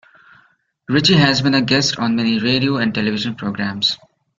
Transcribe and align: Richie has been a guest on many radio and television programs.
Richie 0.89 1.13
has 1.13 1.43
been 1.43 1.53
a 1.53 1.61
guest 1.61 1.99
on 1.99 2.15
many 2.15 2.39
radio 2.39 2.77
and 2.77 2.91
television 2.91 3.35
programs. 3.35 3.99